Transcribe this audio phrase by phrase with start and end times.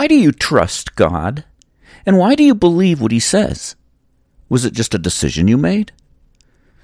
[0.00, 1.44] Why do you trust God?
[2.06, 3.76] And why do you believe what He says?
[4.48, 5.92] Was it just a decision you made?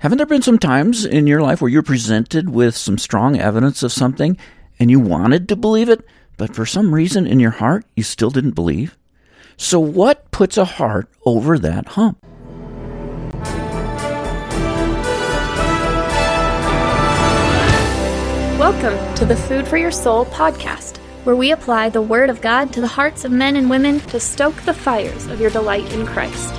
[0.00, 3.82] Haven't there been some times in your life where you're presented with some strong evidence
[3.82, 4.36] of something
[4.78, 6.04] and you wanted to believe it,
[6.36, 8.98] but for some reason in your heart you still didn't believe?
[9.56, 12.22] So, what puts a heart over that hump?
[18.58, 20.97] Welcome to the Food for Your Soul podcast,
[21.28, 24.18] where we apply the Word of God to the hearts of men and women to
[24.18, 26.54] stoke the fires of your delight in Christ.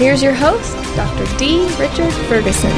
[0.00, 1.38] Here's your host, Dr.
[1.38, 1.64] D.
[1.78, 2.72] Richard Ferguson.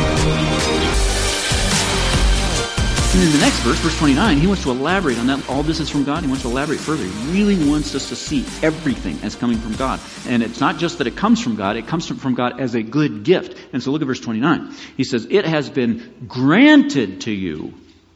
[3.14, 5.48] And in the next verse, verse 29, he wants to elaborate on that.
[5.48, 6.22] All this is from God.
[6.22, 7.04] He wants to elaborate further.
[7.04, 10.00] He really wants us to see everything as coming from God.
[10.28, 12.82] And it's not just that it comes from God, it comes from God as a
[12.82, 13.58] good gift.
[13.72, 14.74] And so look at verse 29.
[14.98, 17.72] He says, It has been granted to you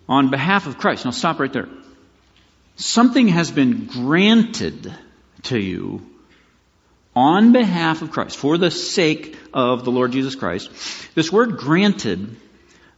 [0.07, 1.07] on behalf of Christ.
[1.07, 1.69] Now stop right there.
[2.77, 4.95] Something has been granted
[5.45, 6.09] to you
[7.15, 10.71] on behalf of Christ, for the sake of the Lord Jesus Christ.
[11.15, 12.37] This word granted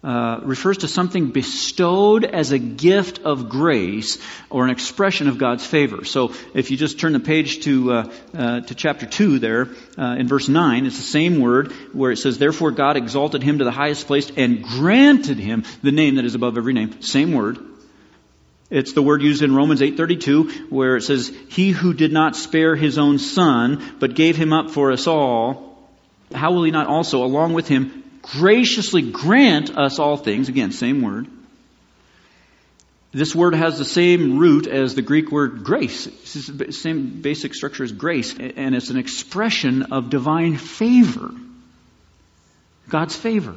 [0.03, 4.19] uh, refers to something bestowed as a gift of grace
[4.51, 6.05] or an expression of God's favor.
[6.05, 10.17] So if you just turn the page to uh, uh, to chapter two there uh,
[10.19, 13.65] in verse nine, it's the same word where it says, "Therefore God exalted him to
[13.65, 17.59] the highest place and granted him the name that is above every name." Same word.
[18.71, 22.77] It's the word used in Romans 8:32 where it says, "He who did not spare
[22.77, 25.89] his own son, but gave him up for us all,
[26.35, 31.01] how will he not also along with him graciously grant us all things?" Again, same
[31.01, 31.27] word.
[33.11, 36.07] This word has the same root as the Greek word grace.
[36.07, 41.33] It's the same basic structure as grace, and it's an expression of divine favor.
[42.91, 43.55] God's favor.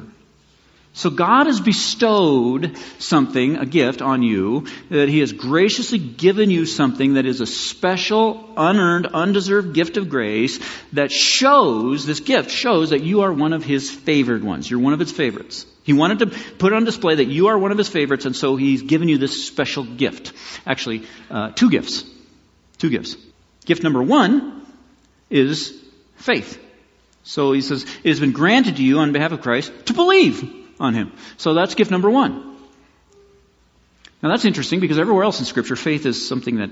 [0.93, 6.65] So God has bestowed something, a gift on you, that He has graciously given you
[6.65, 10.59] something that is a special, unearned, undeserved gift of grace
[10.91, 14.69] that shows, this gift shows that you are one of His favored ones.
[14.69, 15.65] You're one of His favorites.
[15.83, 18.57] He wanted to put on display that you are one of His favorites, and so
[18.57, 20.33] He's given you this special gift.
[20.67, 22.03] Actually, uh, two gifts.
[22.79, 23.15] Two gifts.
[23.63, 24.65] Gift number one
[25.29, 25.73] is
[26.17, 26.61] faith.
[27.23, 30.57] So He says, it has been granted to you on behalf of Christ to believe
[30.81, 31.13] on him.
[31.37, 32.57] So that's gift number one.
[34.21, 36.71] Now that's interesting because everywhere else in Scripture, faith is something that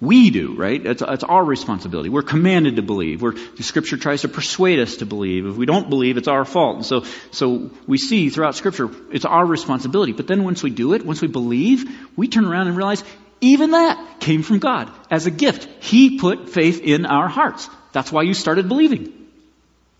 [0.00, 0.84] we do, right?
[0.84, 2.08] It's, it's our responsibility.
[2.08, 3.22] We're commanded to believe.
[3.22, 5.46] We're, the Scripture tries to persuade us to believe.
[5.46, 6.76] If we don't believe, it's our fault.
[6.76, 10.12] And so, so we see throughout Scripture, it's our responsibility.
[10.12, 13.04] But then once we do it, once we believe, we turn around and realize
[13.40, 15.68] even that came from God as a gift.
[15.84, 17.70] He put faith in our hearts.
[17.92, 19.12] That's why you started believing.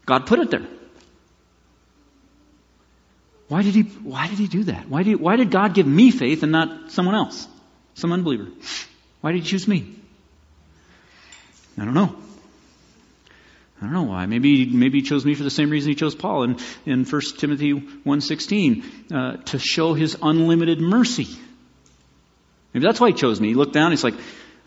[0.04, 0.66] God put it there.
[3.48, 4.88] Why did he, why did he do that?
[4.88, 7.47] Why did, why did God give me faith and not someone else?
[7.94, 8.48] Some unbeliever.
[9.20, 9.94] Why did he choose me?
[11.78, 12.14] I don't know.
[13.81, 14.26] I don't know why.
[14.26, 17.22] Maybe, maybe he chose me for the same reason he chose Paul in, in 1
[17.36, 21.26] Timothy 1.16, uh, to show his unlimited mercy.
[22.72, 23.48] Maybe that's why he chose me.
[23.48, 24.14] He looked down, he's like,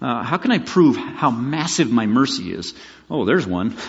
[0.01, 2.73] uh, how can I prove how massive my mercy is?
[3.09, 3.75] Oh, there's one.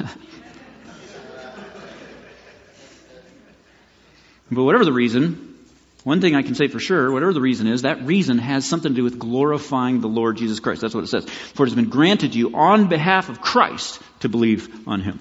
[4.51, 5.57] But whatever the reason,
[6.05, 8.93] one thing I can say for sure, whatever the reason is, that reason has something
[8.93, 10.81] to do with glorifying the Lord Jesus Christ.
[10.81, 11.25] That's what it says.
[11.25, 15.19] For it has been granted you on behalf of Christ to believe on Him.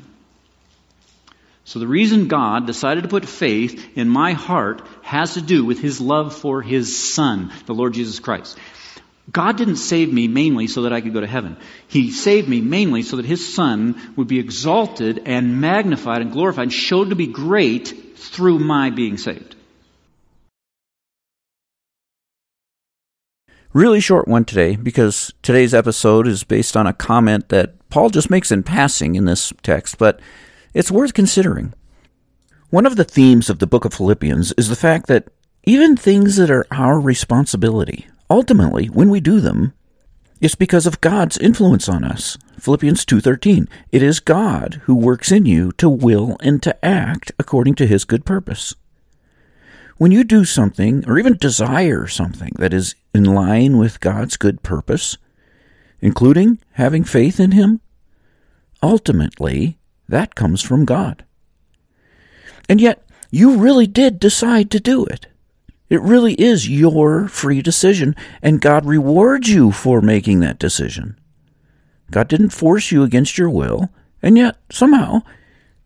[1.64, 5.80] So the reason God decided to put faith in my heart has to do with
[5.80, 8.56] His love for His Son, the Lord Jesus Christ.
[9.32, 11.58] God didn't save me mainly so that I could go to heaven.
[11.88, 16.64] He saved me mainly so that His Son would be exalted and magnified and glorified
[16.64, 19.56] and showed to be great through my being saved.
[23.74, 28.30] Really short one today because today's episode is based on a comment that Paul just
[28.30, 30.22] makes in passing in this text, but
[30.74, 31.74] it's worth considering.
[32.70, 35.28] One of the themes of the book of Philippians is the fact that
[35.64, 39.74] even things that are our responsibility, ultimately, when we do them,
[40.42, 42.38] it's because of God's influence on us.
[42.60, 43.68] Philippians 2:13.
[43.92, 48.06] It is God who works in you to will and to act according to his
[48.06, 48.74] good purpose.
[49.98, 54.62] When you do something or even desire something that is in line with God's good
[54.62, 55.18] purpose,
[56.02, 57.80] including having faith in him,
[58.84, 59.78] ultimately
[60.10, 61.24] that comes from God.
[62.68, 65.28] And yet, you really did decide to do it.
[65.90, 71.18] It really is your free decision, and God rewards you for making that decision.
[72.12, 73.90] God didn't force you against your will,
[74.22, 75.22] and yet somehow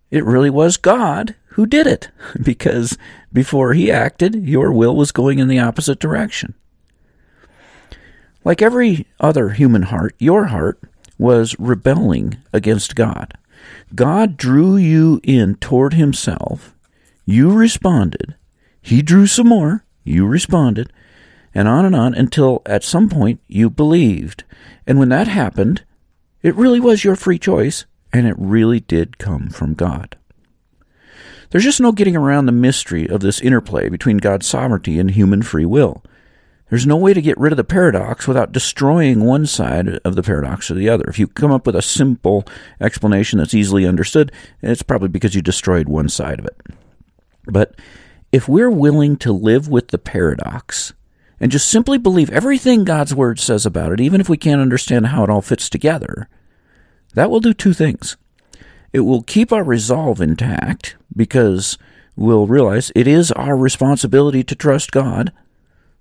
[0.09, 2.09] it really was God who did it,
[2.43, 2.97] because
[3.33, 6.53] before He acted, your will was going in the opposite direction.
[8.45, 10.79] Like every other human heart, your heart
[11.17, 13.33] was rebelling against God.
[13.93, 16.73] God drew you in toward Himself.
[17.25, 18.35] You responded.
[18.81, 19.83] He drew some more.
[20.03, 20.91] You responded.
[21.53, 24.43] And on and on until at some point you believed.
[24.85, 25.83] And when that happened,
[26.41, 30.15] it really was your free choice, and it really did come from God.
[31.49, 35.41] There's just no getting around the mystery of this interplay between God's sovereignty and human
[35.41, 36.03] free will.
[36.69, 40.21] There's no way to get rid of the paradox without destroying one side of the
[40.21, 41.05] paradox or the other.
[41.09, 42.45] If you come up with a simple
[42.79, 44.31] explanation that's easily understood,
[44.61, 46.61] it's probably because you destroyed one side of it.
[47.45, 47.75] But
[48.31, 50.93] if we're willing to live with the paradox
[51.39, 55.07] and just simply believe everything God's Word says about it, even if we can't understand
[55.07, 56.27] how it all fits together,
[57.13, 58.17] that will do two things.
[58.91, 61.77] It will keep our resolve intact because
[62.15, 65.31] we'll realize it is our responsibility to trust God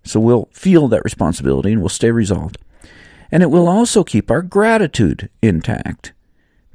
[0.05, 2.59] so we'll feel that responsibility and we'll stay resolved.
[3.31, 6.13] And it will also keep our gratitude intact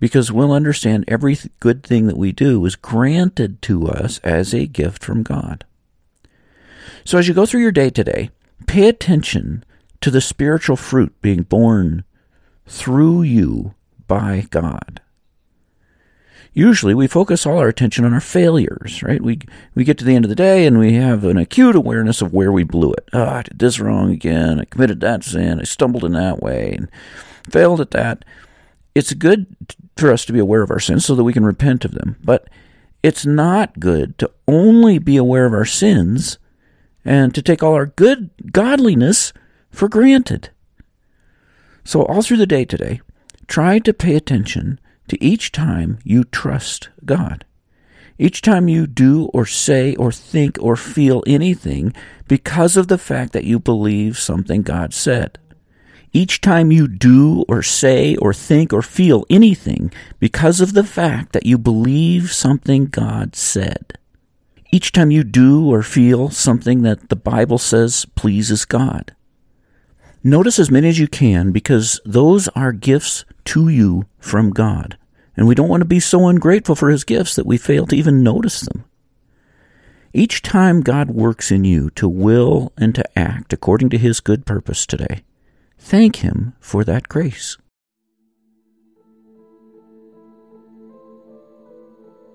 [0.03, 4.67] because we'll understand every good thing that we do is granted to us as a
[4.67, 5.63] gift from God.
[7.05, 8.29] So as you go through your day today,
[8.67, 9.63] pay attention
[10.01, 12.03] to the spiritual fruit being borne
[12.67, 14.99] through you by God.
[16.51, 19.21] Usually we focus all our attention on our failures, right?
[19.21, 19.39] We
[19.73, 22.33] we get to the end of the day and we have an acute awareness of
[22.33, 23.07] where we blew it.
[23.13, 24.59] Oh, I did this wrong again.
[24.59, 25.61] I committed that sin.
[25.61, 26.89] I stumbled in that way and
[27.49, 28.25] failed at that.
[28.93, 29.47] It's good
[29.95, 32.17] for us to be aware of our sins so that we can repent of them.
[32.23, 32.49] But
[33.01, 36.37] it's not good to only be aware of our sins
[37.05, 39.33] and to take all our good godliness
[39.69, 40.49] for granted.
[41.83, 43.01] So all through the day today,
[43.47, 44.79] try to pay attention
[45.09, 47.45] to each time you trust God.
[48.17, 51.93] Each time you do or say or think or feel anything
[52.27, 55.39] because of the fact that you believe something God said.
[56.13, 61.33] Each time you do or say or think or feel anything because of the fact
[61.33, 63.97] that you believe something God said.
[64.71, 69.15] Each time you do or feel something that the Bible says pleases God.
[70.23, 74.97] Notice as many as you can because those are gifts to you from God.
[75.35, 77.95] And we don't want to be so ungrateful for His gifts that we fail to
[77.95, 78.85] even notice them.
[80.13, 84.45] Each time God works in you to will and to act according to His good
[84.45, 85.23] purpose today,
[85.83, 87.57] thank Him for that grace.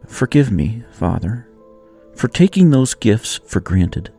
[0.07, 1.49] Forgive me, Father,
[2.15, 4.13] for taking those gifts for granted,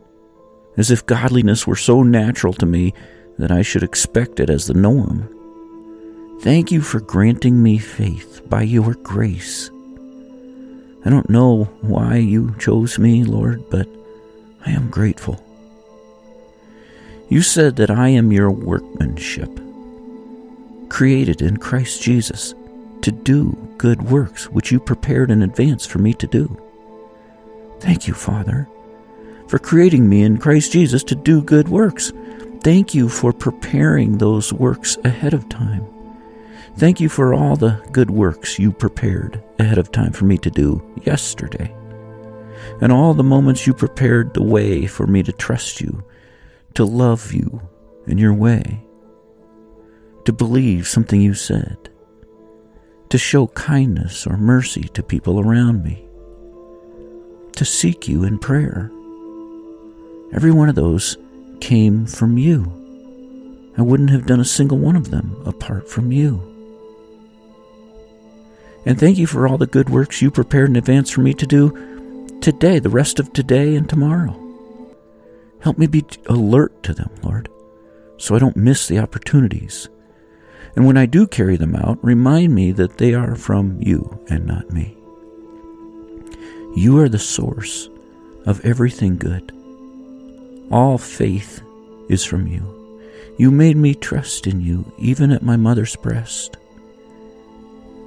[0.76, 2.92] as if godliness were so natural to me
[3.38, 5.28] that I should expect it as the norm.
[6.42, 9.70] Thank you for granting me faith by your grace.
[11.04, 13.88] I don't know why you chose me, Lord, but
[14.66, 15.44] I am grateful.
[17.30, 19.58] You said that I am your workmanship,
[20.90, 22.54] created in Christ Jesus
[23.00, 26.60] to do good works which you prepared in advance for me to do.
[27.78, 28.68] Thank you, Father,
[29.48, 32.12] for creating me in Christ Jesus to do good works
[32.62, 35.86] Thank you for preparing those works ahead of time.
[36.76, 40.50] Thank you for all the good works you prepared ahead of time for me to
[40.50, 41.74] do yesterday.
[42.82, 46.04] And all the moments you prepared the way for me to trust you,
[46.74, 47.60] to love you
[48.06, 48.84] in your way,
[50.24, 51.90] to believe something you said,
[53.08, 56.06] to show kindness or mercy to people around me,
[57.52, 58.90] to seek you in prayer.
[60.32, 61.16] Every one of those
[61.60, 62.72] came from you.
[63.76, 66.46] I wouldn't have done a single one of them apart from you.
[68.86, 71.46] And thank you for all the good works you prepared in advance for me to
[71.46, 74.49] do today, the rest of today and tomorrow.
[75.62, 77.48] Help me be alert to them, Lord,
[78.16, 79.88] so I don't miss the opportunities.
[80.76, 84.46] And when I do carry them out, remind me that they are from you and
[84.46, 84.96] not me.
[86.74, 87.88] You are the source
[88.46, 89.52] of everything good.
[90.70, 91.60] All faith
[92.08, 92.76] is from you.
[93.38, 96.56] You made me trust in you, even at my mother's breast.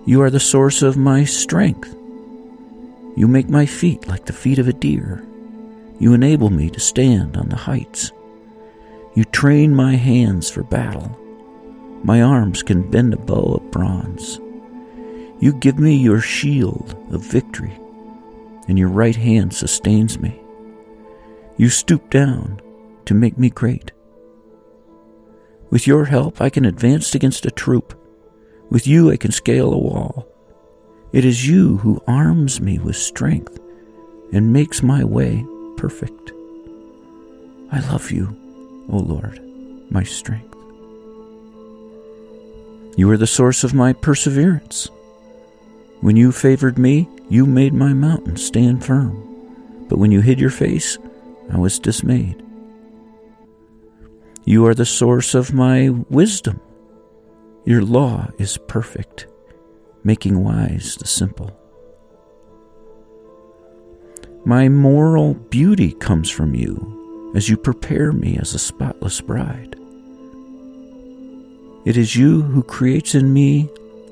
[0.05, 1.93] You are the source of my strength.
[3.15, 5.23] You make my feet like the feet of a deer.
[6.03, 8.11] You enable me to stand on the heights.
[9.15, 11.17] You train my hands for battle.
[12.03, 14.41] My arms can bend a bow of bronze.
[15.39, 17.79] You give me your shield of victory,
[18.67, 20.43] and your right hand sustains me.
[21.55, 22.61] You stoop down
[23.05, 23.93] to make me great.
[25.69, 27.97] With your help, I can advance against a troop.
[28.69, 30.27] With you, I can scale a wall.
[31.13, 33.57] It is you who arms me with strength
[34.33, 35.45] and makes my way
[35.83, 36.31] perfect.
[37.69, 38.33] I love you,
[38.87, 39.41] O Lord,
[39.91, 40.55] my strength.
[42.95, 44.89] You are the source of my perseverance.
[45.99, 49.11] When you favored me, you made my mountain stand firm.
[49.89, 50.97] But when you hid your face,
[51.51, 52.41] I was dismayed.
[54.45, 56.61] You are the source of my wisdom.
[57.65, 59.27] Your law is perfect,
[60.05, 61.51] making wise the simple.
[64.45, 69.77] My moral beauty comes from you as you prepare me as a spotless bride.
[71.85, 73.69] It is you who creates in me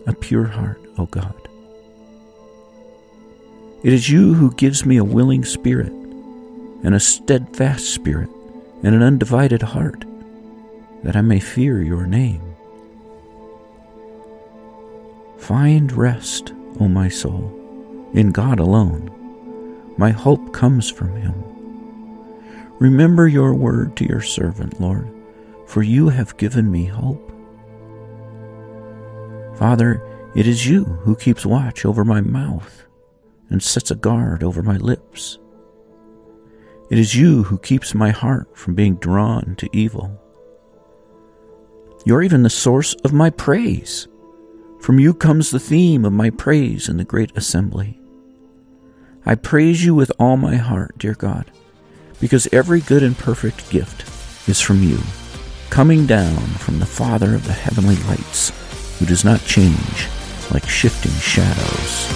[0.08, 1.36] a pure heart, O God.
[3.84, 8.30] It is you who gives me a willing spirit and a steadfast spirit
[8.84, 10.06] and an undivided heart,
[11.04, 12.42] that I may fear your name.
[15.40, 19.21] Find rest, O my soul, in God alone.
[19.98, 21.34] My hope comes from him.
[22.80, 25.08] Remember your word to your servant, Lord,
[25.68, 27.32] for you have given me hope.
[29.56, 30.02] Father,
[30.34, 32.88] it is you who keeps watch over my mouth
[33.52, 35.38] and sets a guard over my lips.
[36.90, 40.20] It is you who keeps my heart from being drawn to evil.
[42.04, 44.08] You're even the source of my praise.
[44.80, 48.01] From you comes the theme of my praise in the great assembly.
[49.24, 51.52] I praise you with all my heart, dear God,
[52.20, 54.02] because every good and perfect gift
[54.50, 54.98] is from you,
[55.70, 58.52] coming down from the Father of the heavenly lights,
[58.98, 60.08] who does not change
[60.50, 62.08] like shifting shadows.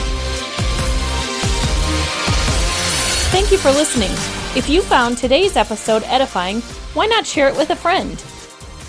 [3.31, 4.12] Thank you for listening.
[4.57, 6.62] If you found today's episode edifying,
[6.95, 8.17] why not share it with a friend?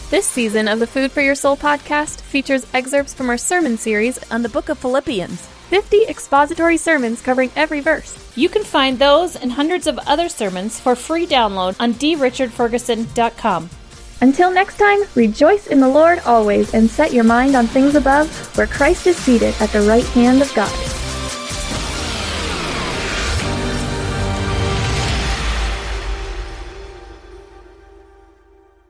[0.08, 4.18] This season of the Food for Your Soul podcast features excerpts from our sermon series
[4.30, 8.16] on the book of Philippians 50 expository sermons covering every verse.
[8.36, 13.70] You can find those and hundreds of other sermons for free download on drichardferguson.com.
[14.20, 18.28] Until next time, rejoice in the Lord always and set your mind on things above,
[18.56, 21.05] where Christ is seated at the right hand of God.